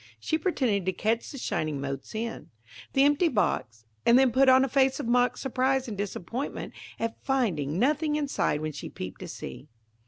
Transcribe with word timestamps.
She 0.19 0.35
pretended 0.39 0.83
to 0.87 0.93
catch 0.93 1.29
the 1.29 1.37
shining 1.37 1.79
motes 1.79 2.15
in. 2.15 2.49
the 2.93 3.03
empty 3.03 3.27
box; 3.27 3.85
and 4.03 4.17
then 4.17 4.31
put 4.31 4.49
on 4.49 4.65
a 4.65 4.67
face 4.67 4.99
of 4.99 5.05
mock 5.05 5.37
surprise 5.37 5.87
and 5.87 5.95
disappointment 5.95 6.73
at 6.99 7.23
finding 7.23 7.77
nothing 7.77 8.15
inside 8.15 8.61
when 8.61 8.71
she 8.71 8.89
peeped 8.89 9.19
to 9.19 9.27
see. 9.27 9.67